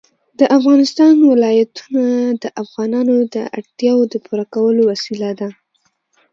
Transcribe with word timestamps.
د 0.39 0.41
افغانستان 0.57 1.13
ولايتونه 1.31 2.05
د 2.43 2.45
افغانانو 2.63 3.15
د 3.35 3.35
اړتیاوو 3.57 4.09
د 4.13 4.15
پوره 4.25 4.45
کولو 4.53 4.81
وسیله 4.91 5.29
ده. 5.39 5.49